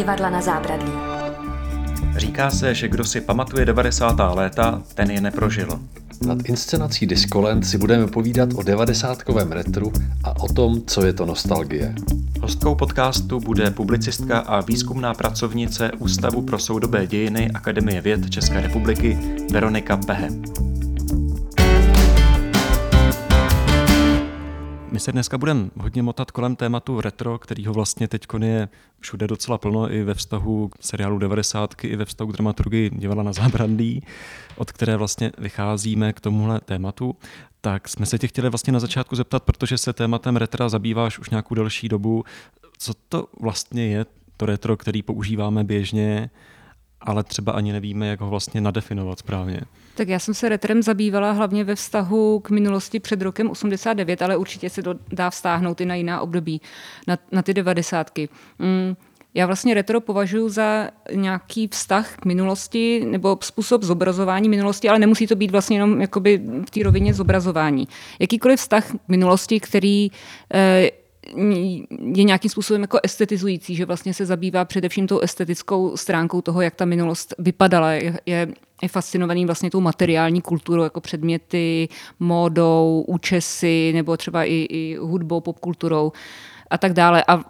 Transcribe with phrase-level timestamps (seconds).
[0.00, 0.92] Divadla na zábradlí.
[2.16, 4.16] Říká se, že kdo si pamatuje 90.
[4.34, 5.80] léta, ten je neprožil.
[6.26, 9.92] Nad inscenací Discolent si budeme povídat o devadesátkovém retru
[10.24, 11.94] a o tom, co je to nostalgie.
[12.40, 19.18] Hostkou podcastu bude publicistka a výzkumná pracovnice Ústavu pro soudobé dějiny Akademie věd České republiky
[19.52, 20.28] Veronika Pehe.
[24.92, 28.68] My se dneska budeme hodně motat kolem tématu retro, kterýho vlastně teď je
[29.00, 31.74] všude docela plno i ve vztahu k seriálu 90.
[31.84, 34.02] i ve vztahu k dramaturgii divadla na zábrandí,
[34.56, 37.16] od které vlastně vycházíme k tomuhle tématu.
[37.60, 41.30] Tak jsme se tě chtěli vlastně na začátku zeptat, protože se tématem retra zabýváš už
[41.30, 42.24] nějakou delší dobu.
[42.78, 46.30] Co to vlastně je to retro, který používáme běžně,
[47.00, 49.60] ale třeba ani nevíme, jak ho vlastně nadefinovat správně.
[49.94, 54.36] Tak já jsem se retrem zabývala hlavně ve vztahu k minulosti před rokem 89, ale
[54.36, 56.60] určitě se to dá vztáhnout i na jiná období,
[57.06, 58.28] na, na ty devadesátky.
[58.58, 58.96] Mm,
[59.34, 65.26] já vlastně retro považuji za nějaký vztah k minulosti nebo způsob zobrazování minulosti, ale nemusí
[65.26, 67.88] to být vlastně jenom jakoby v té rovině zobrazování.
[68.18, 70.10] Jakýkoliv vztah k minulosti, který
[70.54, 70.90] eh,
[72.14, 76.74] je nějakým způsobem jako estetizující, že vlastně se zabývá především tou estetickou stránkou toho, jak
[76.74, 77.92] ta minulost vypadala.
[77.92, 78.48] Je, je,
[78.88, 81.88] fascinovaný vlastně tou materiální kulturou, jako předměty,
[82.20, 86.12] módou, účesy, nebo třeba i, i hudbou, popkulturou
[86.70, 87.24] a tak dále.
[87.28, 87.40] A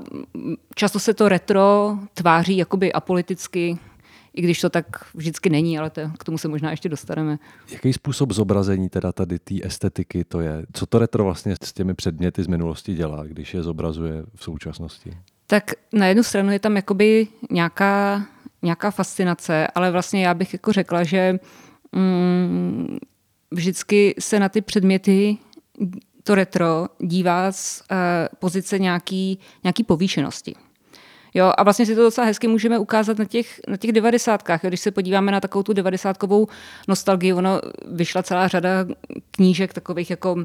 [0.75, 3.79] často se to retro tváří jakoby apoliticky,
[4.35, 7.39] i když to tak vždycky není, ale to, k tomu se možná ještě dostaneme.
[7.73, 10.67] Jaký způsob zobrazení teda tady té estetiky to je?
[10.73, 15.17] Co to retro vlastně s těmi předměty z minulosti dělá, když je zobrazuje v současnosti?
[15.47, 18.27] Tak na jednu stranu je tam jakoby nějaká,
[18.63, 21.39] nějaká fascinace, ale vlastně já bych jako řekla, že
[21.93, 22.99] mm,
[23.51, 25.39] vždycky se na ty předměty
[26.25, 27.97] to retro dívá z uh,
[28.39, 30.55] pozice nějaký, nějaký povýšenosti.
[31.35, 34.61] Jo, a vlastně si to docela hezky můžeme ukázat na těch, na těch devadesátkách.
[34.63, 36.49] Když se podíváme na takovou tu devadesátkovou
[36.89, 37.61] nostalgii, ono
[37.93, 38.71] vyšla celá řada
[39.31, 40.37] knížek takových jako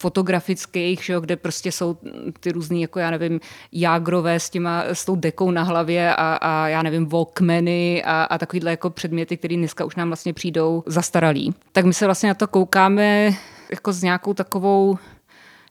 [0.00, 1.96] fotografických, že jo, kde prostě jsou
[2.40, 3.40] ty různý, jako já nevím,
[3.72, 8.38] jágrové s, těma, s tou dekou na hlavě a, a já nevím, walkmany a, a
[8.38, 11.54] takovýhle jako předměty, které dneska už nám vlastně přijdou zastaralí.
[11.72, 13.30] Tak my se vlastně na to koukáme
[13.70, 14.98] jako s nějakou takovou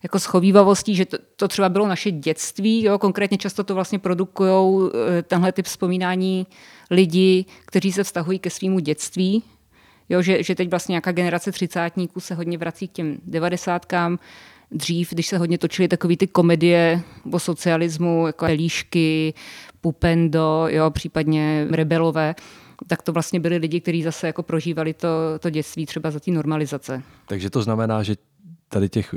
[0.04, 4.90] jako schovývavostí, že to, to třeba bylo naše dětství, jo, konkrétně často to vlastně produkují
[4.92, 6.48] eh, tenhle typ vzpomínání
[6.92, 9.44] lidi, kteří se vztahují ke svýmu dětství,
[10.10, 14.20] jo, že, že teď vlastně nějaká generace třicátníků se hodně vrací k těm devadesátkám,
[14.72, 19.34] dřív, když se hodně točily takové ty komedie o socialismu, jako Líšky,
[19.81, 22.36] Pupendo, jo, případně Rebelové,
[22.88, 25.08] tak to vlastně byli lidi, kteří zase jako prožívali to,
[25.40, 27.04] to dětství třeba za té normalizace.
[27.28, 28.16] Takže to znamená, že
[28.69, 29.16] tady těch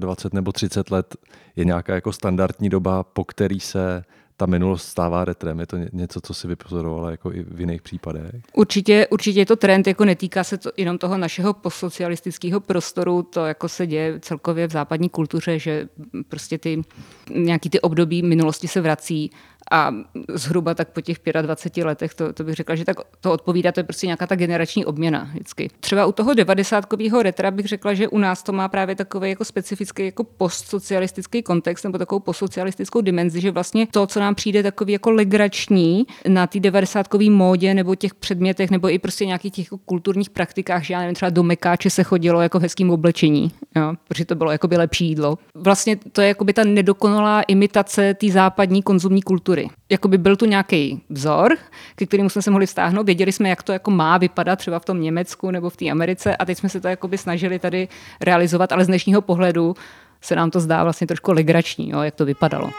[0.00, 1.16] 25 eh, nebo 30 let
[1.56, 4.04] je nějaká jako standardní doba, po který se
[4.36, 5.60] ta minulost stává retrem.
[5.60, 8.34] Je to něco, co si vypozorovala jako i v jiných případech?
[8.52, 13.46] Určitě, určitě je to trend, jako netýká se to jenom toho našeho postsocialistického prostoru, to
[13.46, 15.88] jako se děje celkově v západní kultuře, že
[16.28, 16.82] prostě ty
[17.30, 19.30] nějaký ty období minulosti se vrací
[19.70, 19.92] a
[20.34, 23.80] zhruba tak po těch 25 letech, to, to bych řekla, že tak to odpovídá, to
[23.80, 25.70] je prostě nějaká ta generační obměna vždycky.
[25.80, 26.84] Třeba u toho 90
[27.22, 31.84] retra bych řekla, že u nás to má právě takový jako specifický jako postsocialistický kontext
[31.84, 36.60] nebo takovou postsocialistickou dimenzi, že vlastně to, co nám přijde takový jako legrační na té
[36.60, 41.00] 90 módě nebo těch předmětech nebo i prostě nějakých těch jako kulturních praktikách, že já
[41.00, 44.68] nevím, třeba do Mekáče se chodilo jako v hezkým oblečení, jo, protože to bylo jako
[44.68, 45.38] by lepší jídlo.
[45.54, 49.76] Vlastně to je jako by ta nedokonalá imitace té západní konzumní kultury kultury.
[49.90, 51.56] Jakoby byl tu nějaký vzor,
[51.96, 54.84] ke kterému jsme se mohli vztáhnout, věděli jsme, jak to jako má vypadat třeba v
[54.84, 57.88] tom Německu nebo v té Americe a teď jsme se to jakoby snažili tady
[58.20, 59.74] realizovat, ale z dnešního pohledu
[60.20, 62.70] se nám to zdá vlastně trošku legrační, jo, jak to vypadalo.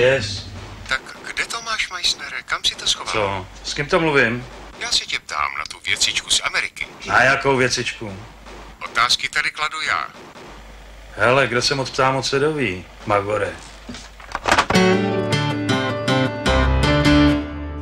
[0.00, 0.47] Yes.
[2.48, 3.12] Kam si to schoval?
[3.12, 3.46] Co?
[3.64, 4.44] S kým to mluvím?
[4.80, 6.86] Já se tě ptám na tu věcičku z Ameriky.
[7.08, 8.12] Na jakou věcičku?
[8.84, 10.08] Otázky tady kladu já.
[11.16, 12.84] Hele, kdo se moc ptá, moc se doví.
[13.06, 13.52] Magore.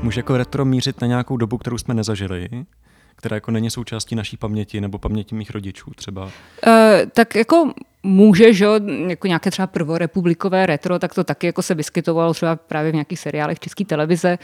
[0.03, 2.49] Může jako retro mířit na nějakou dobu, kterou jsme nezažili?
[3.17, 6.25] která jako není součástí naší paměti nebo paměti mých rodičů třeba?
[6.25, 6.31] Uh,
[7.13, 7.73] tak jako
[8.07, 8.67] může, že
[9.07, 13.19] jako nějaké třeba prvorepublikové retro, tak to taky jako se vyskytovalo třeba právě v nějakých
[13.19, 14.39] seriálech české televize.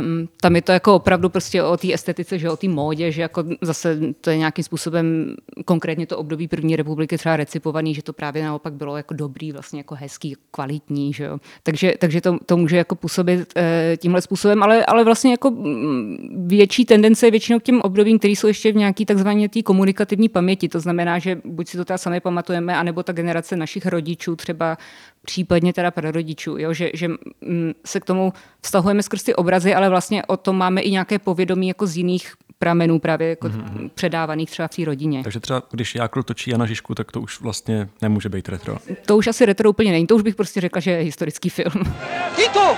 [0.00, 3.22] Um, tam je to jako opravdu prostě o té estetice, že o té módě, že
[3.22, 5.34] jako zase to je nějakým způsobem
[5.64, 9.80] konkrétně to období první republiky třeba recipovaný, že to právě naopak bylo jako dobrý, vlastně
[9.80, 11.38] jako hezký, kvalitní, že jo.
[11.62, 16.46] Takže, takže to, to může jako působit e, tímhle způsobem, ale, ale vlastně jako mm,
[16.48, 20.28] větší tendence je většinou k těm obdobím, které jsou ještě v nějaký takzvané té komunikativní
[20.28, 20.68] paměti.
[20.68, 24.78] To znamená, že buď si to teda sami pamatujeme, anebo ta generace našich rodičů, třeba
[25.24, 26.72] případně teda prarodičů, jo?
[26.72, 28.32] Že, že mm, se k tomu
[28.62, 32.32] vztahujeme skrz ty obrazy, ale vlastně o tom máme i nějaké povědomí jako z jiných
[32.58, 33.90] pramenů právě jako mm-hmm.
[33.94, 35.22] předávaných třeba v té rodině.
[35.22, 38.76] Takže třeba když Jákl točí Jana Žižku, tak to už vlastně nemůže být retro.
[39.06, 41.94] To už asi retro úplně není, to už bych prostě řekla, že je historický film.
[42.36, 42.76] Tito!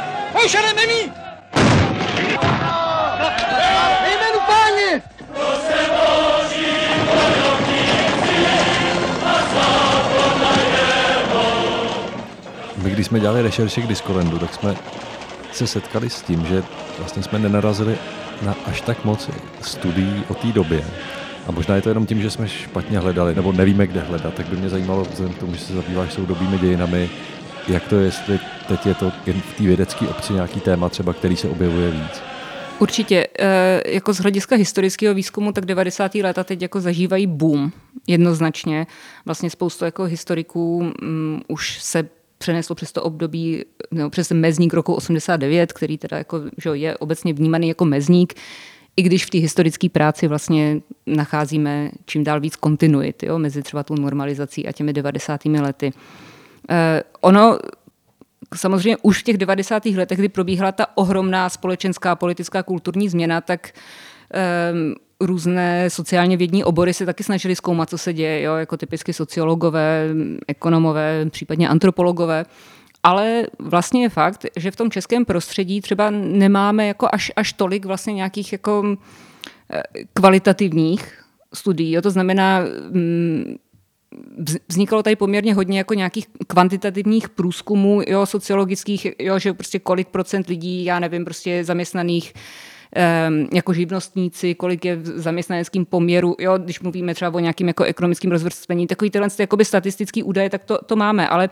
[13.02, 14.76] Když jsme dělali rešerši k Discolandu, tak jsme
[15.52, 16.62] se setkali s tím, že
[16.98, 17.98] vlastně jsme nenarazili
[18.42, 20.84] na až tak moc studií o té době.
[21.46, 24.46] A možná je to jenom tím, že jsme špatně hledali, nebo nevíme, kde hledat, tak
[24.46, 27.10] by mě zajímalo, vzhledem k tomu, že se zabýváš soudobými dějinami,
[27.68, 31.36] jak to je, jestli teď je to v té vědecké obci nějaký téma třeba, který
[31.36, 32.22] se objevuje víc.
[32.78, 33.26] Určitě.
[33.38, 36.14] E, jako z hlediska historického výzkumu, tak 90.
[36.14, 37.72] léta teď jako zažívají boom,
[38.06, 38.86] jednoznačně.
[39.24, 42.08] Vlastně spoustu jako historiků um, už se
[42.42, 47.32] přeneslo přes to období, no, přes mezník roku 89, který teda jako, že je obecně
[47.32, 48.34] vnímaný jako mezník,
[48.96, 53.82] i když v té historické práci vlastně nacházíme čím dál víc kontinuit jo, mezi třeba
[53.82, 55.44] tou normalizací a těmi 90.
[55.44, 55.92] lety.
[56.70, 57.58] Eh, ono
[58.54, 59.84] samozřejmě už v těch 90.
[59.86, 63.70] letech, kdy probíhala ta ohromná společenská, politická, kulturní změna, tak
[64.34, 64.72] eh,
[65.26, 70.08] různé sociálně vědní obory se taky snažili zkoumat, co se děje, jo, jako typicky sociologové,
[70.48, 72.44] ekonomové, případně antropologové.
[73.02, 77.84] Ale vlastně je fakt, že v tom českém prostředí třeba nemáme jako až, až tolik
[77.84, 78.96] vlastně nějakých jako
[79.72, 79.82] eh,
[80.12, 81.18] kvalitativních
[81.54, 81.92] studií.
[81.92, 82.02] Jo?
[82.02, 82.60] To znamená,
[82.90, 83.56] mm,
[84.68, 90.46] vznikalo tady poměrně hodně jako nějakých kvantitativních průzkumů jo, sociologických, jo, že prostě kolik procent
[90.46, 92.81] lidí, já nevím, prostě zaměstnaných Ehm,
[93.52, 98.30] jako živnostníci, kolik je v zaměstnaneckém poměru, jo, když mluvíme třeba o nějakým jako ekonomickým
[98.30, 101.50] rozvrstvení, takový tyhle jakoby statistický údaje, tak to, to máme, ale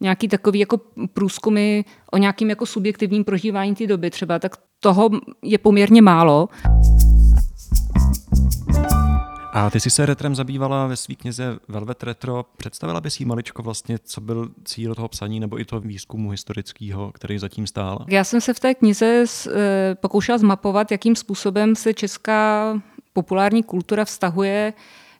[0.00, 0.80] nějaký takový jako
[1.12, 1.82] průzkumy
[2.12, 5.10] o nějakým jako subjektivním prožívání té doby třeba, tak toho
[5.42, 6.48] je poměrně málo.
[9.58, 12.44] A ty jsi se retrem zabývala ve své knize Velvet Retro.
[12.56, 17.12] Představila bys jí maličko vlastně, co byl cíl toho psaní nebo i toho výzkumu historického,
[17.12, 18.04] který zatím stál?
[18.08, 22.72] Já jsem se v té knize eh, pokoušela zmapovat, jakým způsobem se česká
[23.12, 24.72] populární kultura vztahuje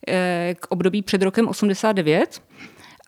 [0.08, 2.43] eh, k období před rokem 89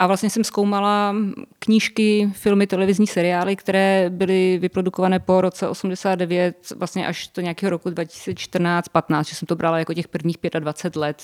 [0.01, 1.15] a vlastně jsem zkoumala
[1.59, 7.89] knížky, filmy, televizní seriály, které byly vyprodukované po roce 89, vlastně až do nějakého roku
[7.89, 11.23] 2014-15, že jsem to brala jako těch prvních 25 let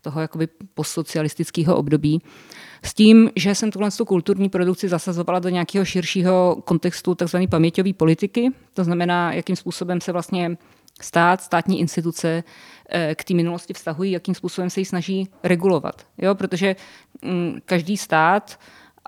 [0.00, 2.22] toho jakoby postsocialistického období.
[2.82, 7.36] S tím, že jsem tuhle kulturní produkci zasazovala do nějakého širšího kontextu tzv.
[7.50, 10.56] paměťové politiky, to znamená, jakým způsobem se vlastně
[11.00, 12.44] stát, státní instituce
[12.88, 16.06] eh, k té minulosti vztahují, jakým způsobem se ji snaží regulovat.
[16.18, 16.34] Jo?
[16.34, 16.76] Protože
[17.64, 18.60] každý stát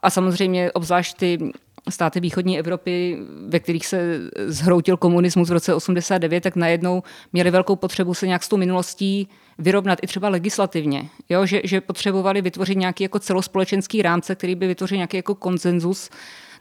[0.03, 1.53] a samozřejmě obzvlášť ty
[1.91, 7.77] státy východní Evropy, ve kterých se zhroutil komunismus v roce 89, tak najednou měli velkou
[7.77, 11.09] potřebu se nějak s tou minulostí vyrovnat i třeba legislativně.
[11.29, 11.47] Jo?
[11.47, 16.11] Že, že potřebovali vytvořit nějaký jako celospolečenský rámce, který by vytvořil nějaký jako konsenzus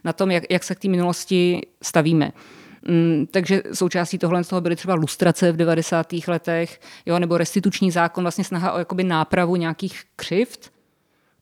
[0.04, 2.32] na tom, jak, jak se k té minulosti stavíme.
[2.88, 6.06] Mm, takže součástí tohle z toho byly třeba lustrace v 90.
[6.28, 10.77] letech, jo, nebo restituční zákon, vlastně snaha o jakoby nápravu nějakých křivt.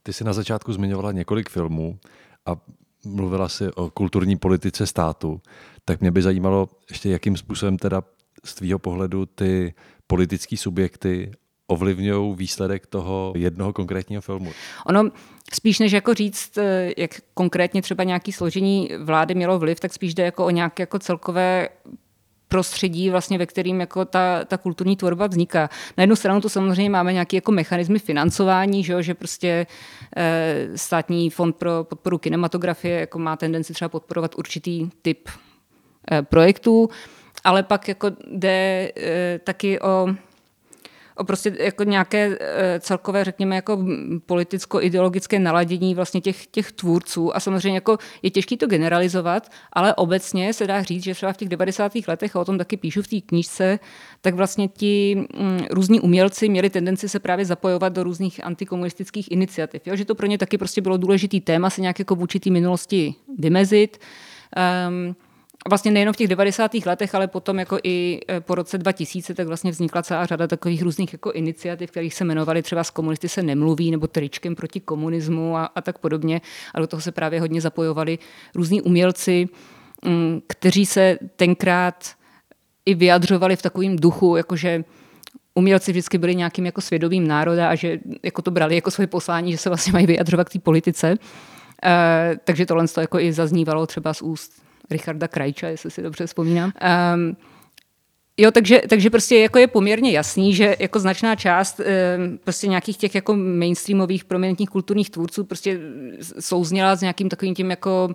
[0.06, 1.98] Ty jsi na začátku zmiňovala několik filmů
[2.46, 2.56] a
[3.04, 5.40] mluvila si o kulturní politice státu,
[5.84, 8.02] tak mě by zajímalo ještě, jakým způsobem teda
[8.44, 9.74] z tvýho pohledu ty
[10.06, 11.32] politické subjekty
[11.66, 14.52] ovlivňují výsledek toho jednoho konkrétního filmu?
[14.86, 15.10] Ono
[15.52, 20.14] spíš než jako říct, eh, jak konkrétně třeba nějaký složení vlády mělo vliv, tak spíš
[20.14, 21.68] jde jako o nějaké jako celkové
[22.48, 25.70] prostředí, vlastně, ve kterým jako ta, ta kulturní tvorba vzniká.
[25.96, 29.66] Na jednu stranu to samozřejmě máme nějaké jako mechanismy financování, že, jo, že prostě
[30.16, 35.28] e, státní fond pro podporu kinematografie jako má tendenci třeba podporovat určitý typ
[36.12, 36.88] e, projektů,
[37.44, 40.08] ale pak jako jde e, taky o
[41.16, 43.84] o prostě jako nějaké eh, celkové, řekněme, jako
[44.26, 50.52] politicko-ideologické naladění vlastně těch, těch tvůrců a samozřejmě jako je těžké to generalizovat, ale obecně
[50.52, 51.92] se dá říct, že třeba v těch 90.
[52.08, 53.78] letech, a o tom taky píšu v té knížce,
[54.20, 59.86] tak vlastně ti mm, různí umělci měli tendenci se právě zapojovat do různých antikomunistických iniciativ.
[59.86, 59.96] Jo?
[59.96, 63.14] Že to pro ně taky prostě bylo důležitý téma se nějak jako v určitý minulosti
[63.38, 63.98] vymezit.
[64.88, 65.16] Um,
[65.68, 66.74] vlastně nejenom v těch 90.
[66.86, 70.82] letech, ale potom jako i e, po roce 2000, tak vlastně vznikla celá řada takových
[70.82, 75.56] různých jako iniciativ, kterých se jmenovaly třeba z komunisty se nemluví, nebo tričkem proti komunismu
[75.56, 76.40] a, a tak podobně.
[76.74, 78.18] A do toho se právě hodně zapojovali
[78.54, 79.48] různí umělci,
[80.04, 82.10] mm, kteří se tenkrát
[82.86, 84.84] i vyjadřovali v takovém duchu, jakože
[85.54, 89.52] umělci vždycky byli nějakým jako svědomím národa a že jako to brali jako svoje poslání,
[89.52, 91.10] že se vlastně mají vyjadřovat k té politice.
[91.84, 96.26] Uh, takže tohle to jako i zaznívalo třeba z úst Richarda Krajča, jestli si dobře
[96.26, 96.72] vzpomínám.
[97.14, 97.36] Um,
[98.38, 101.80] Jo, takže, takže prostě jako je poměrně jasný, že jako značná část
[102.44, 105.80] prostě nějakých těch jako mainstreamových prominentních kulturních tvůrců prostě
[106.40, 108.14] souzněla s nějakým takovým tím jako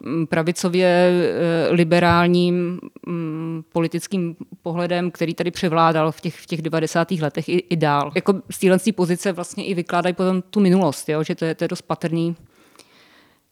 [0.00, 7.10] mm, pravicově eh, liberálním mm, politickým pohledem, který tady převládal v těch, v těch 90.
[7.10, 8.12] letech i, i dál.
[8.14, 11.22] Jako z pozice vlastně i vykládají potom tu minulost, jo?
[11.22, 12.36] že to je, to je dost patrný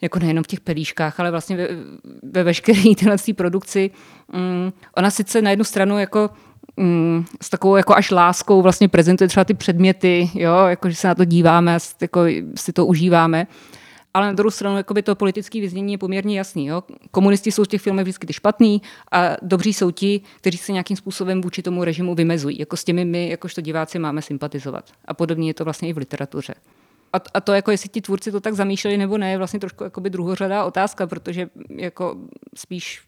[0.04, 1.68] jako nejenom v těch pelíškách, ale vlastně ve,
[2.22, 3.90] ve veškeré téhle produkci.
[4.34, 6.30] Um, ona sice na jednu stranu jako
[6.76, 11.08] um, s takovou jako až láskou vlastně prezentuje třeba ty předměty, jo, jako že se
[11.08, 12.20] na to díváme jako
[12.56, 13.46] si to užíváme,
[14.14, 16.66] ale na druhou stranu jakoby to politické vyznění je poměrně jasný.
[16.66, 16.82] Jo?
[17.10, 18.82] Komunisti jsou v těch filmech vždycky ty špatný
[19.12, 22.58] a dobří jsou ti, kteří se nějakým způsobem vůči tomu režimu vymezují.
[22.58, 24.90] Jako s těmi my, jakožto diváci, máme sympatizovat.
[25.04, 26.54] A podobně je to vlastně i v literatuře
[27.14, 29.84] a, a to, jako jestli ti tvůrci to tak zamýšleli nebo ne, je vlastně trošku
[29.84, 32.16] jakoby druhořadá otázka, protože jako
[32.56, 33.02] spíš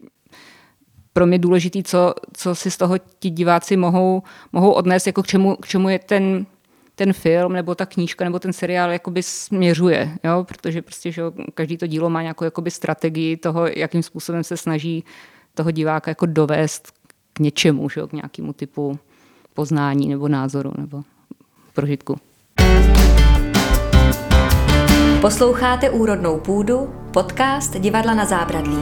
[1.12, 4.22] pro mě důležitý, co, co si z toho ti diváci mohou,
[4.52, 6.46] mohou odnést, jako k čemu, k čemu je ten,
[6.94, 10.44] ten film nebo ta knížka nebo ten seriál jakoby směřuje, jo?
[10.44, 11.22] protože prostě, že
[11.54, 15.04] každý to dílo má nějakou jakoby strategii toho, jakým způsobem se snaží
[15.54, 16.92] toho diváka jako dovést
[17.32, 18.00] k něčemu, že?
[18.06, 18.98] k nějakému typu
[19.54, 21.02] poznání nebo názoru nebo
[21.75, 22.16] prožitku.
[25.20, 28.76] Posloucháte Úrodnou půdu, podcast Divadla na zábradlí.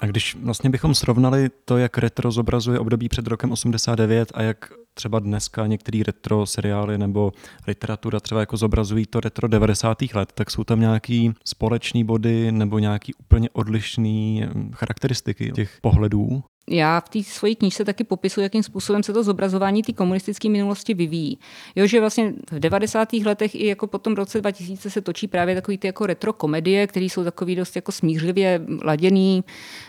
[0.00, 4.72] A když vlastně bychom srovnali to, jak retro zobrazuje období před rokem 89 a jak
[4.94, 7.32] třeba dneska některé retro seriály nebo
[7.66, 9.98] literatura třeba jako zobrazují to retro 90.
[10.14, 16.42] let, tak jsou tam nějaký společný body nebo nějaký úplně odlišný charakteristiky těch pohledů?
[16.70, 20.94] Já v té svojí knížce taky popisuji, jakým způsobem se to zobrazování té komunistické minulosti
[20.94, 21.38] vyvíjí.
[21.76, 23.12] Jo, že vlastně v 90.
[23.12, 26.86] letech i jako potom v roce 2000 se točí právě takový ty jako retro komedie,
[26.86, 29.44] které jsou takový dost jako smířlivě laděný,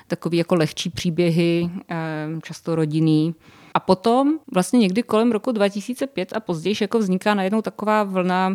[0.08, 1.96] takový jako lehčí příběhy, eh,
[2.44, 3.36] často rodinný.
[3.74, 8.50] A potom vlastně někdy kolem roku 2005 a později jako vzniká najednou taková vlna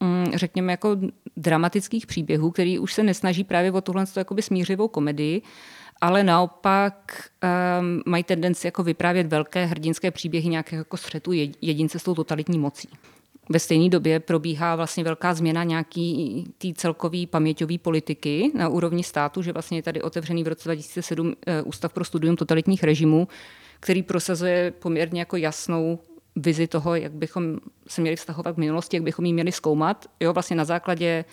[0.00, 0.96] mm, řekněme jako
[1.36, 4.04] dramatických příběhů, který už se nesnaží právě o tuhle
[4.40, 5.42] smířivou komedii,
[6.00, 7.30] ale naopak
[7.80, 12.58] um, mají tendenci jako vyprávět velké hrdinské příběhy nějakého jako střetu jedince s tou totalitní
[12.58, 12.88] mocí.
[13.48, 19.42] Ve stejné době probíhá vlastně velká změna nějaký té celkové paměťové politiky na úrovni státu,
[19.42, 23.28] že vlastně je tady otevřený v roce 2007 uh, eh, Ústav pro studium totalitních režimů,
[23.80, 25.98] který prosazuje poměrně jako jasnou
[26.36, 30.06] vizi toho, jak bychom se měli vztahovat k minulosti, jak bychom ji měli zkoumat.
[30.20, 31.24] Jo, vlastně na základě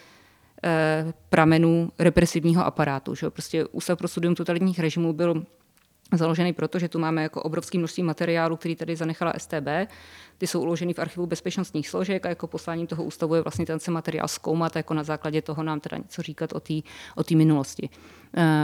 [1.30, 3.16] pramenů represivního aparátu.
[3.16, 3.30] Že?
[3.30, 5.46] Prostě Ústav pro studium totalitních režimů byl
[6.14, 9.68] založený proto, že tu máme jako obrovské množství materiálu, který tady zanechala STB.
[10.38, 13.80] Ty jsou uloženy v archivu bezpečnostních složek a jako posláním toho ústavu je vlastně ten
[13.80, 16.74] se materiál zkoumat a jako na základě toho nám teda něco říkat o té
[17.16, 17.90] o minulosti.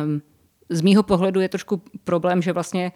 [0.03, 0.21] Um,
[0.69, 2.91] z mýho pohledu je trošku problém, že vlastně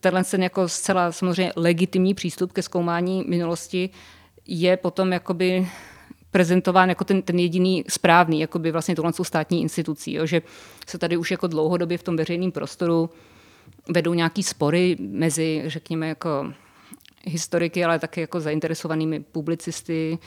[0.00, 3.90] tenhle ten jako zcela samozřejmě legitimní přístup ke zkoumání minulosti
[4.46, 5.68] je potom jakoby
[6.30, 10.42] prezentován jako ten, ten jediný správný, jako by vlastně tohle jsou státní institucí, jo, že
[10.86, 13.10] se tady už jako dlouhodobě v tom veřejném prostoru
[13.88, 16.52] vedou nějaký spory mezi, řekněme, jako
[17.24, 20.18] historiky, ale také jako zainteresovanými publicisty,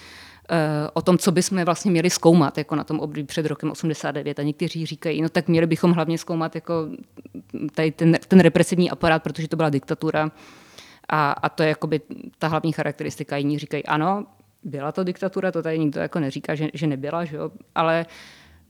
[0.49, 4.39] eh, o tom, co bychom vlastně měli zkoumat jako na tom období před rokem 89.
[4.39, 6.73] A někteří říkají, no tak měli bychom hlavně zkoumat jako
[7.75, 10.31] tady ten, ten represivní aparát, protože to byla diktatura.
[11.09, 12.01] A, a to je jakoby
[12.39, 13.37] ta hlavní charakteristika.
[13.37, 14.25] Jiní říkají, ano,
[14.63, 17.51] byla to diktatura, to tady nikdo jako neříká, že, že nebyla, že jo?
[17.75, 18.05] ale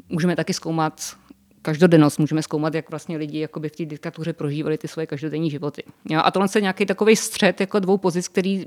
[0.10, 1.17] můžeme taky zkoumat
[1.62, 5.84] každodennost, můžeme zkoumat, jak vlastně lidi v té diktatuře prožívali ty svoje každodenní životy.
[6.10, 6.22] Jo?
[6.24, 8.65] A tohle je nějaký takový střed jako dvou pozic, který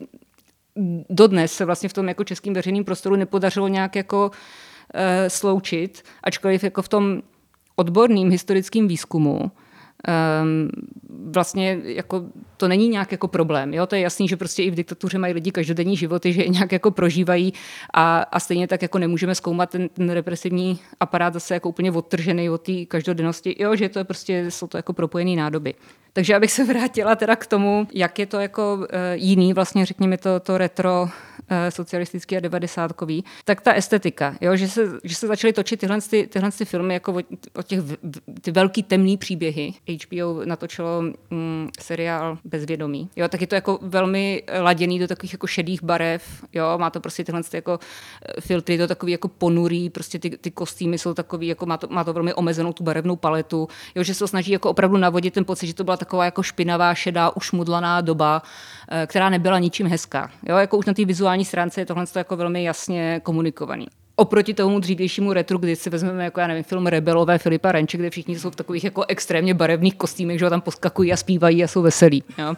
[1.10, 4.30] dodnes se vlastně v tom jako českým veřejným prostoru nepodařilo nějak jako
[4.94, 7.22] e, sloučit, ačkoliv jako v tom
[7.76, 9.50] odborným historickým výzkumu
[10.08, 10.70] um,
[11.32, 12.24] vlastně jako
[12.56, 13.74] to není nějak jako problém.
[13.74, 13.86] Jo?
[13.86, 16.72] To je jasný, že prostě i v diktatuře mají lidi každodenní životy, že je nějak
[16.72, 17.52] jako prožívají
[17.94, 22.50] a, a stejně tak jako nemůžeme zkoumat ten, ten represivní aparát zase jako úplně odtržený
[22.50, 23.56] od té každodennosti.
[23.58, 25.74] Jo, že to je prostě, jsou to jako propojené nádoby.
[26.12, 30.18] Takže abych se vrátila teda k tomu, jak je to jako uh, jiný, vlastně řekněme
[30.18, 31.08] to, to retro uh,
[31.68, 36.26] socialistický a devadesátkový, tak ta estetika, jo, že, se, že se začaly točit tyhle, ty,
[36.26, 37.20] tyhle ty filmy jako o,
[37.54, 37.96] o těch v,
[38.40, 39.74] ty velký temný příběhy.
[40.06, 43.10] HBO natočilo mm, seriál Bezvědomí.
[43.16, 47.00] Jo, tak je to jako velmi laděný do takových jako šedých barev, jo, má to
[47.00, 47.78] prostě tyhle ty jako
[48.24, 51.86] eh, filtry, to takový jako ponurý, prostě ty, ty kostýmy jsou takový, jako má to,
[51.90, 55.44] má to velmi omezenou tu barevnou paletu, jo, že se snaží jako opravdu navodit ten
[55.44, 58.42] pocit, že to byla taková jako špinavá, šedá, ušmudlaná doba,
[58.90, 60.30] eh, která nebyla ničím hezká.
[60.48, 63.86] Jo, jako už na té vizuální stránce je tohle jako velmi jasně komunikovaný.
[64.16, 68.10] Oproti tomu dřívějšímu retru, kdy si vezmeme jako, já nevím, film Rebelové Filipa Renče, kde
[68.10, 71.66] všichni jsou v takových jako extrémně barevných kostýmech, že ho tam poskakují a zpívají a
[71.68, 72.24] jsou veselí.
[72.38, 72.54] Jo.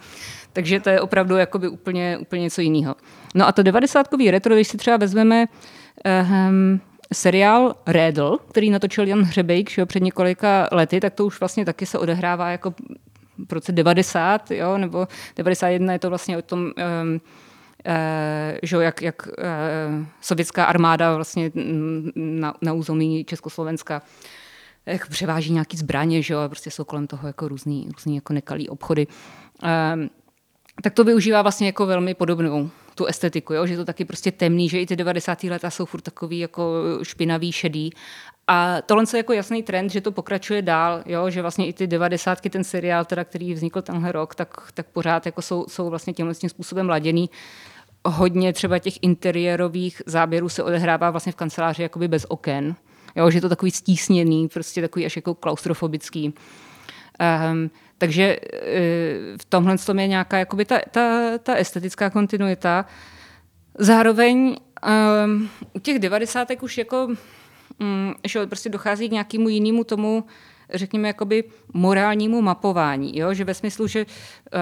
[0.53, 2.95] Takže to je opravdu jakoby úplně, úplně něco jiného.
[3.35, 5.45] No a to 90 retro, když si třeba vezmeme
[6.39, 6.81] um,
[7.13, 11.65] seriál Rédl, který natočil Jan Hřebejk že jo, před několika lety, tak to už vlastně
[11.65, 12.73] taky se odehrává jako
[13.49, 16.71] v roce 90, jo, nebo 91 je to vlastně o tom, um,
[17.13, 17.21] uh,
[18.63, 21.51] že jak, jak uh, sovětská armáda vlastně
[22.15, 24.01] na, na území Československa
[24.85, 28.33] jak převáží nějaký zbraně, že jo, a prostě jsou kolem toho jako různý, různý jako
[28.33, 29.07] nekalý obchody.
[29.93, 30.09] Um,
[30.81, 33.67] tak to využívá vlastně jako velmi podobnou tu estetiku, jo?
[33.67, 35.43] že je to taky prostě temný, že i ty 90.
[35.43, 36.73] leta jsou furt takový jako
[37.03, 37.89] špinavý, šedý.
[38.47, 41.29] A tohle je jako jasný trend, že to pokračuje dál, jo?
[41.29, 42.41] že vlastně i ty 90.
[42.49, 46.35] ten seriál, teda, který vznikl tenhle rok, tak, tak pořád jako jsou, jsou vlastně tímhle
[46.35, 47.29] tím způsobem laděný.
[48.07, 52.75] Hodně třeba těch interiérových záběrů se odehrává vlastně v kanceláři jakoby bez oken,
[53.15, 53.31] jo?
[53.31, 56.33] že je to takový stísněný, prostě takový až jako klaustrofobický.
[57.51, 58.39] Um, takže e,
[59.37, 62.85] v tomhle tom je nějaká jakoby ta, ta, ta estetická kontinuita.
[63.79, 64.57] Zároveň
[65.25, 67.07] um, u těch devadesátek už jako
[67.79, 70.23] um, že prostě dochází k nějakému jinému tomu,
[70.73, 73.17] řekněme, jakoby morálnímu mapování.
[73.17, 73.33] Jo?
[73.33, 74.05] Že ve smyslu, že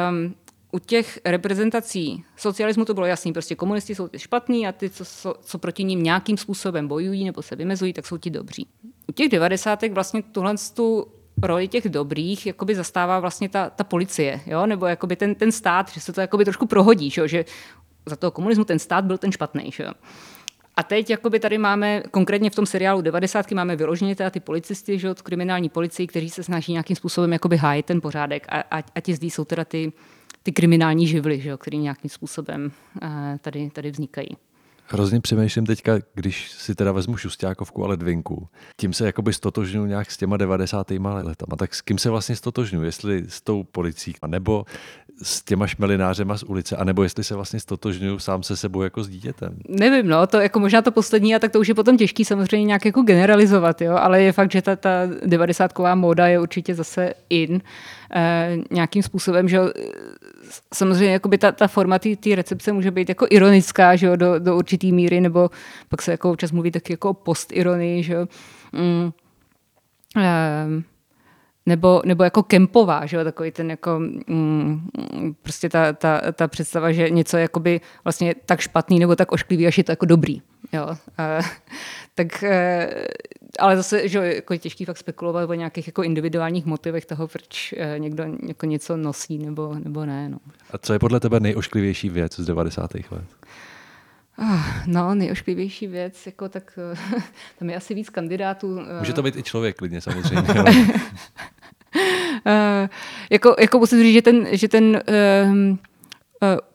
[0.10, 0.36] um,
[0.72, 5.06] u těch reprezentací socialismu to bylo jasný, prostě komunisti jsou ty špatní a ty, co,
[5.06, 8.68] co, co proti ním nějakým způsobem bojují nebo se vymezují, tak jsou ti dobří.
[9.08, 11.08] U těch devadesátek vlastně tuhle tu
[11.41, 14.65] roli těch dobrých jakoby zastává vlastně ta, ta policie, jo?
[14.65, 17.46] nebo jakoby ten, ten stát, že se to jakoby trošku prohodí, že, že
[18.06, 19.72] za toho komunismu ten stát byl ten špatný.
[19.72, 19.88] Že?
[20.76, 23.52] A teď jakoby tady máme, konkrétně v tom seriálu 90.
[23.52, 28.02] máme vyloženě ty policisty, že kriminální policii, kteří se snaží nějakým způsobem jakoby hájit ten
[28.02, 29.93] pořádek a, a, a ti zdí jsou teda ty,
[30.43, 33.10] ty kriminální živly, že, který nějakým způsobem uh,
[33.41, 34.38] tady, tady vznikají.
[34.86, 38.48] Hrozně přemýšlím teďka, když si teda vezmu šustákovku a ledvinku.
[38.80, 40.91] Tím se jakoby stotožňuji nějak s těma 90.
[40.91, 41.56] letama.
[41.58, 42.86] Tak s kým se vlastně stotožňuji?
[42.86, 44.65] Jestli s tou policií, nebo
[45.21, 49.10] s těma šmelinářema z ulice, anebo jestli se vlastně stotožňuji sám se sebou jako s
[49.10, 49.58] dítětem.
[49.69, 52.65] Nevím, no, to jako možná to poslední, a tak to už je potom těžký samozřejmě
[52.65, 54.89] nějak jako generalizovat, jo, ale je fakt, že ta, ta
[55.26, 57.62] 90 móda je určitě zase in
[58.15, 59.60] eh, nějakým způsobem, že
[60.73, 64.58] samozřejmě jakoby ta, ta forma té recepce může být jako ironická, že jo, do, do
[64.58, 65.49] určitý míry, nebo
[65.89, 68.28] pak se jako občas mluví taky jako o postironii, že jo.
[68.71, 69.12] Mm.
[70.17, 70.92] Eh,
[71.65, 74.89] nebo, nebo jako kempová, že jo, takový ten jako, mm,
[75.41, 79.67] prostě ta, ta, ta představa, že něco je jakoby vlastně tak špatný nebo tak ošklivý,
[79.67, 80.41] až je to jako dobrý,
[80.73, 80.88] jo.
[81.17, 81.39] A,
[82.15, 82.89] tak, e,
[83.60, 87.73] ale zase, že jako je těžký fakt spekulovat o nějakých jako individuálních motivech toho, proč
[87.78, 90.38] e, někdo jako něco nosí nebo, nebo ne, no.
[90.71, 92.93] A co je podle tebe nejošklivější věc z 90.
[92.93, 93.26] let?
[94.38, 96.80] Ah, no, nejošklivější věc, jako tak
[97.60, 98.80] tam je asi víc kandidátů.
[99.00, 100.41] Může to být i člověk klidně, samozřejmě.
[100.41, 100.52] uh,
[103.30, 105.78] jako, jako musím říct, že ten, že ten uh, uh,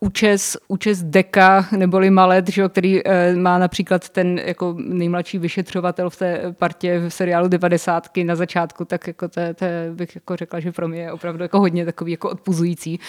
[0.00, 6.16] účes, účes Deka neboli Malet, že, který uh, má například ten jako nejmladší vyšetřovatel v
[6.16, 8.08] té partě v seriálu 90.
[8.24, 11.60] na začátku, tak jako to, to bych jako řekla, že pro mě je opravdu jako
[11.60, 13.00] hodně takový jako odpuzující.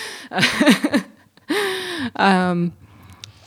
[2.54, 2.72] um,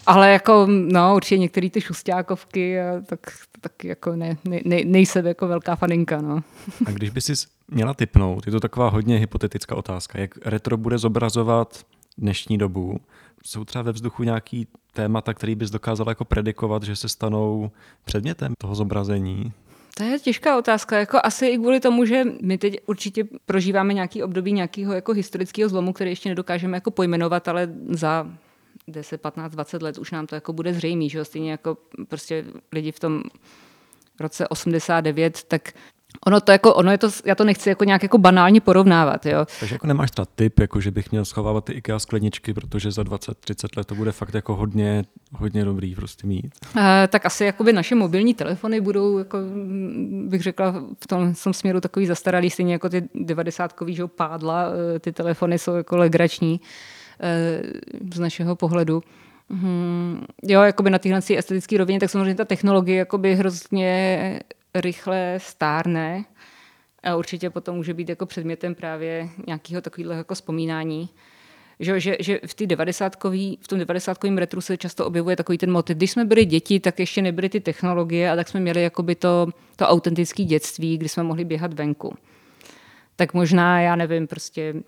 [0.07, 3.21] ale jako, no, určitě některé ty šustákovky, tak,
[3.61, 6.43] tak jako ne, ne, nejsem jako velká faninka, no.
[6.87, 7.33] A když by si
[7.69, 11.81] měla typnout, je to taková hodně hypotetická otázka, jak retro bude zobrazovat
[12.19, 13.01] dnešní dobu,
[13.45, 17.71] jsou třeba ve vzduchu nějaký témata, který bys dokázala jako predikovat, že se stanou
[18.05, 19.53] předmětem toho zobrazení?
[19.97, 20.99] To je těžká otázka.
[20.99, 25.69] Jako asi i kvůli tomu, že my teď určitě prožíváme nějaký období nějakého jako historického
[25.69, 28.27] zlomu, který ještě nedokážeme jako pojmenovat, ale za
[28.89, 31.25] 10, 15, 20 let už nám to jako bude zřejmý, že jo?
[31.25, 33.23] Stejně jako prostě lidi v tom
[34.21, 35.73] roce 89, tak
[36.27, 39.47] Ono to jako, ono je to, já to nechci jako nějak jako banálně porovnávat, jo.
[39.61, 43.03] Takže jako nemáš ta typ, jako že bych měl schovávat ty IKEA skleničky, protože za
[43.03, 46.55] 20-30 let to bude fakt jako hodně, hodně dobrý prostě mít.
[46.77, 49.39] Uh, tak asi jakoby naše mobilní telefony budou, jako,
[50.27, 54.69] bych řekla, v tom, v tom směru takový zastaralý, stejně jako ty 90 že pádla,
[54.69, 56.61] uh, ty telefony jsou jako legrační
[58.15, 59.03] z našeho pohledu.
[59.51, 64.41] Hmm, jo, jakoby na téhle estetické rovině, tak samozřejmě ta technologie jakoby hrozně
[64.75, 66.25] rychle stárne
[67.03, 71.09] a určitě potom může být jako předmětem právě nějakého takového jako vzpomínání.
[71.81, 73.17] Že, že, že v, 90
[73.61, 75.97] v tom 90 retru se často objevuje takový ten motiv.
[75.97, 79.49] Když jsme byli děti, tak ještě nebyly ty technologie a tak jsme měli jakoby to,
[79.77, 82.15] to autentické dětství, kdy jsme mohli běhat venku.
[83.17, 84.83] Tak možná, já nevím, prostě eh,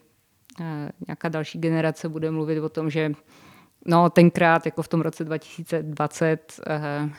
[1.08, 3.12] nějaká další generace bude mluvit o tom, že
[3.86, 7.10] no tenkrát, jako v tom roce 2020, eh,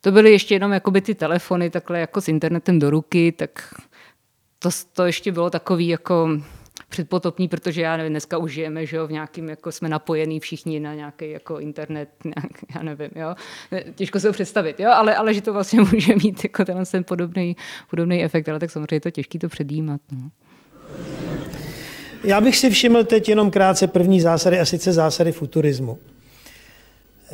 [0.00, 3.74] to byly ještě jenom jakoby ty telefony takhle jako s internetem do ruky, tak
[4.58, 6.28] to, to ještě bylo takový jako
[6.88, 10.80] předpotopní, protože já nevím, dneska už žijeme, že jo, v nějakým, jako jsme napojení všichni
[10.80, 13.34] na nějaký jako internet, nějak, já nevím, jo.
[13.94, 17.04] Těžko se ho představit, jo, ale, ale že to vlastně může mít jako ten, ten
[17.04, 17.56] podobný,
[17.90, 20.00] podobný efekt, ale tak samozřejmě je to těžké to předjímat.
[20.12, 20.30] No.
[22.24, 25.98] Já bych si všiml teď jenom krátce první zásady, a sice zásady futurismu.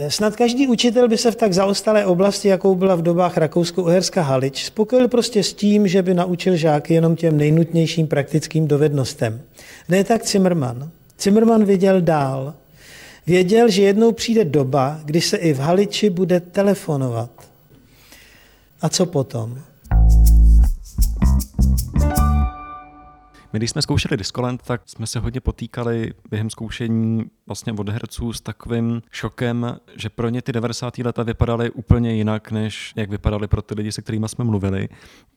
[0.09, 4.65] Snad každý učitel by se v tak zaostalé oblasti, jakou byla v dobách Rakousko-Uherska Halič,
[4.65, 9.41] spokojil prostě s tím, že by naučil žáky jenom těm nejnutnějším praktickým dovednostem.
[9.89, 10.91] Ne tak Zimmermann.
[11.21, 12.55] Zimmermann věděl dál.
[13.27, 17.31] Věděl, že jednou přijde doba, kdy se i v Haliči bude telefonovat.
[18.83, 19.59] A co potom?
[23.53, 28.33] My když jsme zkoušeli Discolent, tak jsme se hodně potýkali během zkoušení vlastně od herců
[28.33, 30.99] s takovým šokem, že pro ně ty 90.
[30.99, 34.89] leta vypadaly úplně jinak, než jak vypadaly pro ty lidi, se kterými jsme mluvili.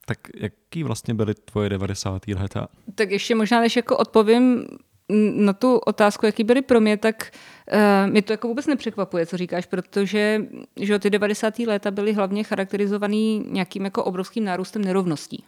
[0.06, 2.28] Tak jaký vlastně byly tvoje 90.
[2.28, 2.68] leta?
[2.96, 4.66] Tak ještě možná, než jako odpovím
[5.36, 7.32] na tu otázku, jaký byly pro mě, tak
[7.74, 10.42] uh, mě to jako vůbec nepřekvapuje, co říkáš, protože
[10.80, 11.60] že ty 90.
[11.60, 15.44] léta byly hlavně charakterizovaný nějakým jako obrovským nárůstem nerovností.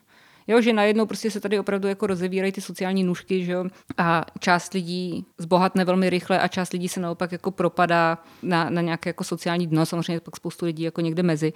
[0.48, 3.66] Jo, že najednou prostě se tady opravdu jako rozevírají ty sociální nůžky, že jo,
[3.98, 8.82] a část lidí zbohatne velmi rychle a část lidí se naopak jako propadá na, na
[8.82, 11.54] nějaké jako sociální dno, samozřejmě pak spoustu lidí jako někde mezi,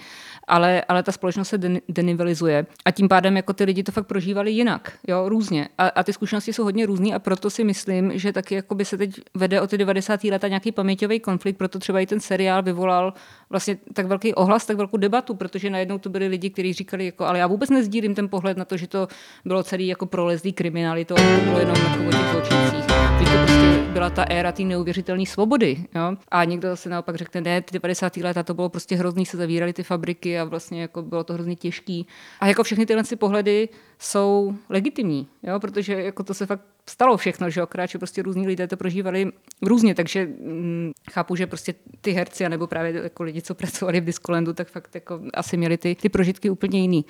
[0.47, 2.65] ale, ale ta společnost se den, denivelizuje.
[2.85, 5.69] A tím pádem jako ty lidi to fakt prožívali jinak, jo, různě.
[5.77, 8.85] A, a ty zkušenosti jsou hodně různé a proto si myslím, že taky jako by
[8.85, 10.23] se teď vede o ty 90.
[10.23, 13.13] leta nějaký paměťový konflikt, proto třeba i ten seriál vyvolal
[13.49, 17.25] vlastně tak velký ohlas, tak velkou debatu, protože najednou to byli lidi, kteří říkali, jako,
[17.25, 19.07] ale já vůbec nezdílím ten pohled na to, že to
[19.45, 23.48] bylo celý jako prolezlý kriminalitou, to bylo jenom jako o těch zločincích.
[23.99, 25.85] Byla ta éra té neuvěřitelné svobody.
[25.95, 26.15] Jo?
[26.31, 28.17] A někdo zase naopak řekne, ne, ty 90.
[28.17, 31.55] leta to bylo prostě hrozný, se zavíraly ty fabriky a vlastně jako bylo to hrozně
[31.55, 32.07] těžký.
[32.39, 35.59] A jako všechny tyhle pohledy jsou legitimní, jo?
[35.59, 39.31] protože jako to se fakt stalo všechno, že akorát, že prostě různí lidé to prožívali
[39.61, 44.05] různě, takže hm, chápu, že prostě ty herci, nebo právě jako lidi, co pracovali v
[44.05, 47.05] Discolandu, tak fakt jako asi měli ty, ty prožitky úplně jiný.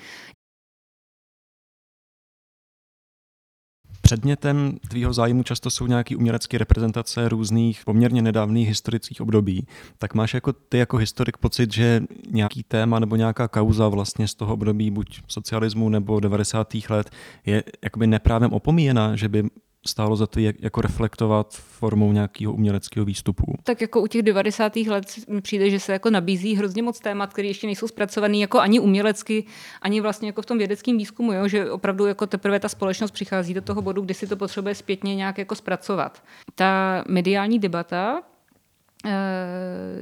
[4.10, 9.66] Předmětem tvýho zájmu často jsou nějaké umělecké reprezentace různých poměrně nedávných historických období.
[9.98, 14.34] Tak máš jako ty jako historik pocit, že nějaký téma nebo nějaká kauza vlastně z
[14.34, 16.74] toho období buď socialismu nebo 90.
[16.88, 17.10] let
[17.46, 19.42] je jakoby neprávem opomíjena, že by
[19.86, 23.54] stálo za to jako reflektovat formou nějakého uměleckého výstupu.
[23.64, 24.76] Tak jako u těch 90.
[24.76, 28.60] let mi přijde, že se jako nabízí hrozně moc témat, které ještě nejsou zpracované jako
[28.60, 29.44] ani umělecky,
[29.82, 31.48] ani vlastně jako v tom vědeckém výzkumu, jo?
[31.48, 35.14] že opravdu jako teprve ta společnost přichází do toho bodu, kdy si to potřebuje zpětně
[35.14, 36.22] nějak jako zpracovat.
[36.54, 38.22] Ta mediální debata
[39.06, 39.10] eh,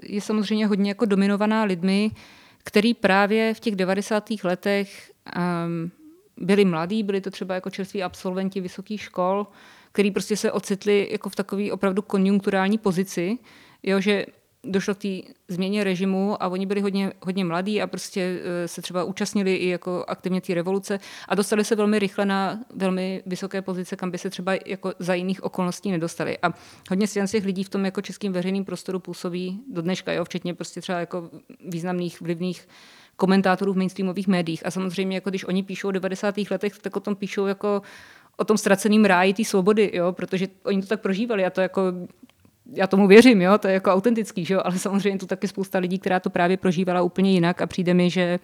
[0.02, 2.10] je samozřejmě hodně jako dominovaná lidmi,
[2.64, 4.24] který právě v těch 90.
[4.44, 5.90] letech um,
[6.40, 9.46] byli mladí, byli to třeba jako čerství absolventi vysokých škol,
[9.92, 13.38] který prostě se ocitli jako v takové opravdu konjunkturální pozici,
[13.82, 14.26] jo, že
[14.64, 15.08] došlo k té
[15.48, 19.68] změně režimu a oni byli hodně, hodně mladí a prostě e, se třeba účastnili i
[19.68, 24.18] jako aktivně té revoluce a dostali se velmi rychle na velmi vysoké pozice, kam by
[24.18, 26.38] se třeba jako za jiných okolností nedostali.
[26.42, 26.54] A
[26.90, 30.54] hodně z těch lidí v tom jako českým veřejným prostoru působí do dneška, jo, včetně
[30.54, 31.30] prostě třeba jako
[31.64, 32.68] významných vlivných
[33.18, 34.66] komentátorů v mainstreamových médiích.
[34.66, 36.34] A samozřejmě, jako když oni píšou o 90.
[36.50, 37.82] letech, tak o tom píšou jako
[38.36, 40.12] o tom ztraceným ráji té svobody, jo?
[40.12, 41.82] protože oni to tak prožívali a to jako
[42.72, 44.60] já tomu věřím, jo, to je jako autentický, že jo?
[44.64, 48.10] ale samozřejmě tu taky spousta lidí, která to právě prožívala úplně jinak a přijde mi,
[48.10, 48.38] že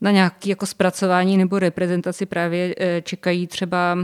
[0.00, 3.94] na nějaké jako zpracování nebo reprezentaci právě eh, čekají třeba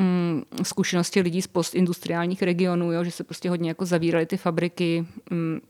[0.00, 5.06] mm, zkušenosti lidí z postindustriálních regionů, jo, že se prostě hodně jako zavíraly ty fabriky,
[5.30, 5.60] mm,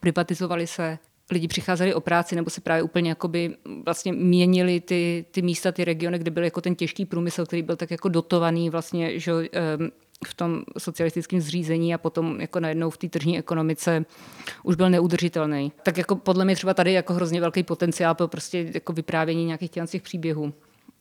[0.00, 0.98] privatizovaly se
[1.30, 5.84] lidi přicházeli o práci nebo se právě úplně jakoby vlastně měnili ty, ty místa, ty
[5.84, 9.32] regiony, kde byl jako ten těžký průmysl, který byl tak jako dotovaný vlastně, že
[10.26, 14.04] v tom socialistickém zřízení a potom jako najednou v té tržní ekonomice
[14.62, 15.72] už byl neudržitelný.
[15.82, 19.70] Tak jako podle mě třeba tady jako hrozně velký potenciál pro prostě jako vyprávění nějakých
[19.70, 20.52] těch příběhů.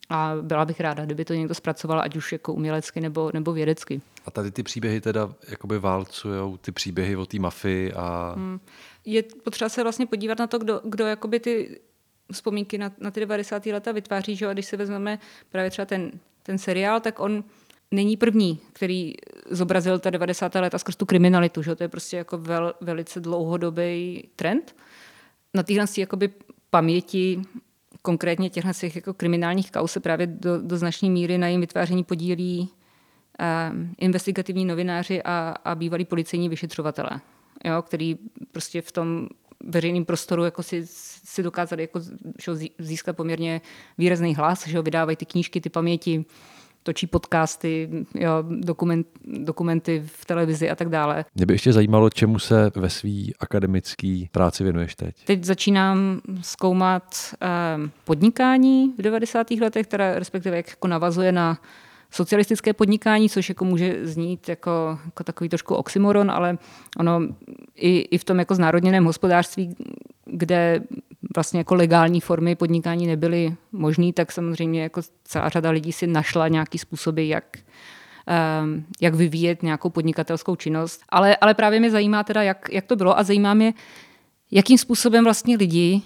[0.10, 4.02] A byla bych ráda, kdyby to někdo zpracoval, ať už jako umělecky nebo, nebo vědecky.
[4.26, 8.34] A tady ty příběhy teda jakoby válcujou ty příběhy o té mafii a...
[8.36, 8.60] Hmm.
[9.06, 11.80] Je potřeba se vlastně podívat na to, kdo, kdo jakoby ty
[12.32, 13.66] vzpomínky na, na ty 90.
[13.66, 16.12] leta vytváří, že a když si vezmeme právě třeba ten,
[16.44, 17.44] ten seriál, tak on
[17.92, 19.14] není první, který
[19.50, 20.56] zobrazil ta 90.
[20.56, 21.62] leta skrz tu kriminalitu.
[21.62, 21.76] Že?
[21.76, 24.76] To je prostě jako vel, velice dlouhodobý trend.
[25.54, 26.30] Na téhle jakoby
[26.70, 27.42] paměti
[28.02, 32.04] konkrétně těchto těch jako kriminálních kaus se právě do, do značné míry na jejím vytváření
[32.04, 37.22] podílí uh, investigativní novináři a, a bývalí policejní vyšetřovatelé,
[37.66, 38.16] jo, který
[38.52, 39.28] prostě v tom
[39.64, 40.82] veřejném prostoru jako si,
[41.26, 42.00] si dokázali jako,
[42.46, 43.62] že získat poměrně
[43.98, 46.26] výrazný hlas, že vydávají ty knížky, ty paměti,
[46.84, 51.26] točí podcasty, jo, dokument, dokumenty v televizi a tak dále.
[51.36, 55.26] Mě by ještě zajímalo, čemu se ve své akademické práci věnuješ teď?
[55.26, 57.48] Teď začínám zkoumat eh,
[58.04, 59.52] podnikání v 90.
[59.52, 61.58] letech, která respektive jak jako navazuje na
[62.12, 66.58] socialistické podnikání, což jako může znít jako, jako takový trošku oxymoron, ale
[67.00, 67.22] ono
[67.76, 69.76] i, i v tom jako znárodněném hospodářství,
[70.26, 70.82] kde
[71.36, 76.48] vlastně jako legální formy podnikání nebyly možné, tak samozřejmě jako celá řada lidí si našla
[76.48, 77.44] nějaký způsoby, jak,
[78.64, 81.02] um, jak vyvíjet nějakou podnikatelskou činnost.
[81.10, 83.74] Ale, ale právě mě zajímá teda, jak, jak to bylo a zajímá mě,
[84.52, 86.02] jakým způsobem vlastně lidi,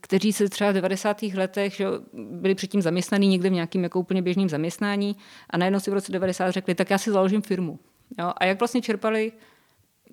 [0.00, 1.22] kteří se třeba v 90.
[1.22, 5.16] letech že byli předtím zaměstnaní někde v nějakým jako úplně běžným zaměstnání
[5.50, 7.78] a najednou si v roce 90 řekli, tak já si založím firmu.
[8.18, 8.32] Jo?
[8.36, 9.32] A jak vlastně čerpali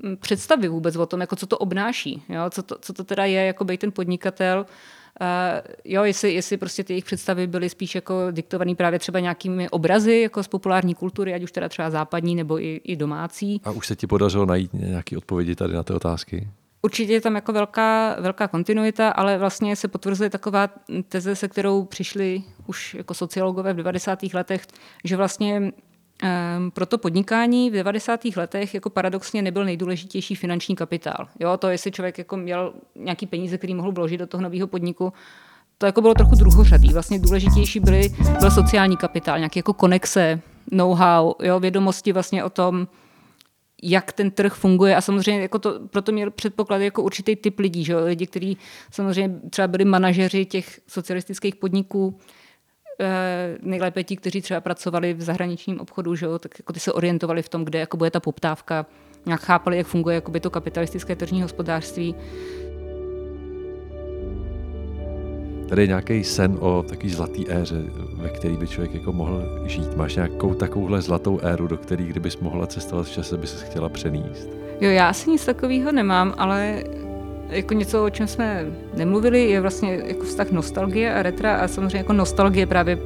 [0.04, 2.42] Mm, představy vůbec o tom, jako co to obnáší, jo?
[2.50, 4.66] Co, to, co to teda je, jako být ten podnikatel,
[5.22, 5.28] Uh,
[5.86, 10.20] jo, jestli, jestli prostě ty jejich představy byly spíš jako diktované právě třeba nějakými obrazy
[10.20, 13.62] jako z populární kultury, ať už teda třeba západní nebo i, i domácí.
[13.64, 16.48] A už se ti podařilo najít nějaké odpovědi tady na ty otázky?
[16.82, 20.70] Určitě je tam jako velká, velká kontinuita, ale vlastně se potvrzuje taková
[21.10, 24.20] teze, se kterou přišli už jako sociologové v 90.
[24.34, 24.68] letech,
[25.04, 25.72] že vlastně
[26.58, 28.20] Um, pro to podnikání v 90.
[28.36, 31.28] letech jako paradoxně nebyl nejdůležitější finanční kapitál.
[31.40, 35.14] Jo, to, jestli člověk jako měl nějaký peníze, který mohl vložit do toho nového podniku,
[35.78, 36.94] to jako bylo trochu druhořadý.
[36.94, 42.88] Vlastně důležitější byly, byl sociální kapitál, nějaké jako konexe, know-how, jo, vědomosti vlastně o tom,
[43.84, 47.86] jak ten trh funguje a samozřejmě jako to, proto měl předpoklad jako určitý typ lidí,
[47.86, 47.96] že?
[47.96, 48.58] lidi, kteří
[48.92, 52.20] samozřejmě třeba byli manažeři těch socialistických podniků,
[53.02, 57.42] Eh, nejlépe ti, kteří třeba pracovali v zahraničním obchodu, že tak jako ty se orientovali
[57.42, 58.86] v tom, kde jako bude ta poptávka,
[59.26, 62.16] nějak chápali, jak funguje jakoby to kapitalistické tržní hospodářství.
[65.70, 67.82] Tady nějaký sen o takový zlatý éře,
[68.14, 69.96] ve který by člověk jako mohl žít.
[69.96, 73.90] Máš nějakou takovouhle zlatou éru, do které kdybys mohla cestovat v čase, by se chtěla
[73.90, 74.50] přenést?
[74.82, 76.84] Jo, já asi nic takového nemám, ale
[77.50, 78.66] jako něco, o čem jsme
[78.98, 82.98] nemluvili, je vlastně jako vztah nostalgie a retra a samozřejmě jako nostalgie právě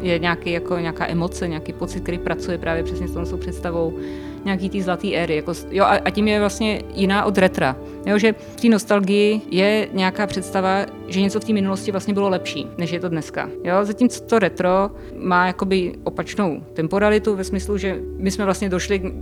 [0.00, 3.98] je nějaký, jako nějaká emoce, nějaký pocit, který pracuje právě přesně s tou představou
[4.44, 5.36] nějaký ty zlatý éry.
[5.36, 7.76] Jako, jo, a, a, tím je vlastně jiná od retra.
[8.06, 12.28] Jo, že v té nostalgii je nějaká představa, že něco v té minulosti vlastně bylo
[12.28, 13.48] lepší, než je to dneska.
[13.64, 19.12] Jo, zatímco to retro má jakoby opačnou temporalitu ve smyslu, že my jsme vlastně došli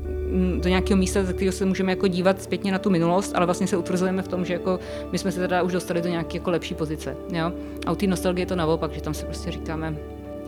[0.60, 3.66] do nějakého místa, ze kterého se můžeme jako dívat zpětně na tu minulost, ale vlastně
[3.66, 4.78] se utvrzujeme v tom, že jako
[5.12, 7.16] my jsme se teda už dostali do nějaké jako lepší pozice.
[7.32, 7.52] Jo?
[7.86, 9.96] A u té nostalgie je to naopak, že tam se prostě říkáme,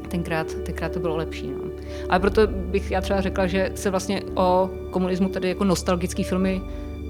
[0.09, 1.51] tenkrát, tenkrát to bylo lepší.
[1.51, 1.72] No.
[2.09, 6.63] Ale proto bych já třeba řekla, že se vlastně o komunismu tady jako nostalgické filmy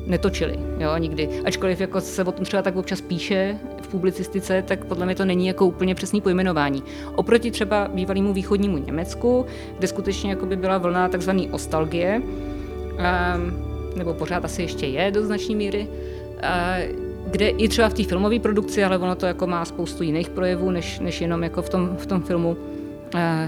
[0.07, 1.29] netočili, jo, nikdy.
[1.45, 5.25] Ačkoliv jako se o tom třeba tak občas píše v publicistice, tak podle mě to
[5.25, 6.83] není jako úplně přesný pojmenování.
[7.14, 9.47] Oproti třeba bývalému východnímu Německu,
[9.79, 15.27] kde skutečně jako by byla vlna takzvané ostalgie, um, nebo pořád asi ještě je do
[15.27, 19.64] značné míry, uh, kde i třeba v té filmové produkci, ale ono to jako má
[19.64, 22.57] spoustu jiných projevů, než, než jenom jako v tom, v tom filmu,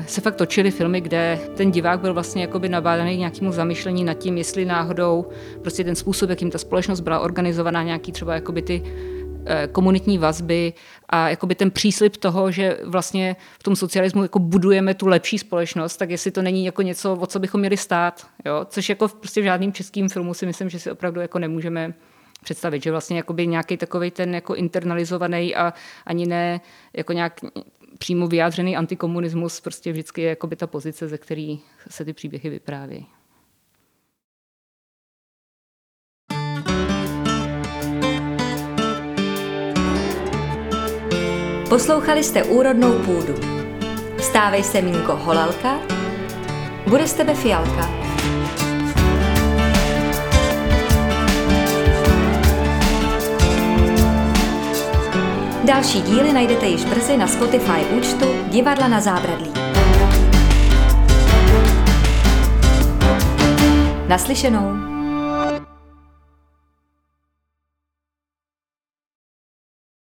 [0.07, 4.39] se fakt točily filmy, kde ten divák byl vlastně jakoby nabádaný nějakému zamyšlení nad tím,
[4.39, 5.27] jestli náhodou
[5.63, 8.83] prostě ten způsob, jakým ta společnost byla organizovaná, nějaký třeba jakoby ty
[9.47, 10.73] Eh, komunitní vazby
[11.09, 15.97] a jakoby ten příslip toho, že vlastně v tom socialismu jako budujeme tu lepší společnost,
[15.97, 18.67] tak jestli to není jako něco, o co bychom měli stát, jo?
[18.69, 21.95] což jako v, prostě v žádným českým filmu si myslím, že si opravdu jako nemůžeme
[22.43, 25.75] představit, že vlastně nějaký takový ten jako internalizovaný a
[26.07, 26.61] ani ne
[26.97, 27.41] jako nějak
[28.05, 33.07] přímo vyjádřený antikomunismus prostě vždycky je jakoby ta pozice, ze který se ty příběhy vyprávějí.
[41.69, 43.35] Poslouchali jste Úrodnou půdu.
[44.23, 45.81] Stávej se mínko holalka,
[46.89, 48.04] bude z tebe fialka.
[55.65, 59.53] Další díly najdete již brzy na Spotify účtu Divadla na zábradlí.
[64.09, 64.94] Naslyšenou.